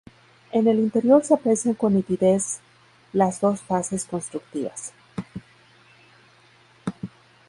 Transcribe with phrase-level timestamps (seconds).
[0.51, 2.59] En el interior se aprecian con nitidez
[3.13, 4.93] las dos fases constructivas.